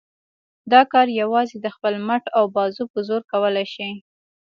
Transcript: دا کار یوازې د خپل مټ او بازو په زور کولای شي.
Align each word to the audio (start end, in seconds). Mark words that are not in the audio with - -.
دا 0.71 0.81
کار 0.93 1.07
یوازې 1.21 1.57
د 1.61 1.67
خپل 1.75 1.93
مټ 2.07 2.23
او 2.37 2.43
بازو 2.55 2.83
په 2.91 2.99
زور 3.07 3.21
کولای 3.31 3.67
شي. 3.73 3.89